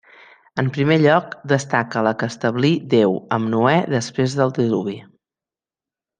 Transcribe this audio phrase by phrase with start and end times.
[0.61, 4.97] En primer lloc destaca la que establí Déu amb Noè després del diluvi.